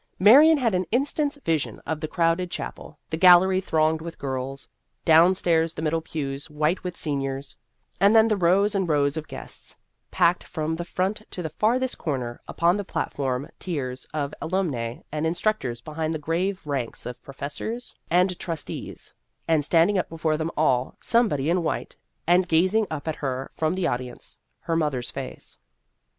[0.17, 4.67] Marion had an instant's vision of the crowded chapel the gallery thronged with girls,
[5.05, 7.55] downstairs the middle pews white with seniors,
[7.99, 9.77] and then the rows and rows of guests,
[10.09, 15.27] packed from the front to the farthest corner, upon the platform tiers of alumnae and
[15.27, 19.13] instructors behind the grave ranks of professors and trus tees,
[19.47, 21.95] and standing up before them all somebody in white,
[22.25, 25.59] and gazing up at her from the audience, her mother's face.